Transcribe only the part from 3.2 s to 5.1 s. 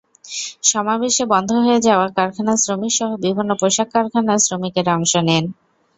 বিভিন্ন পোশাক কারখানার শ্রমিকেরা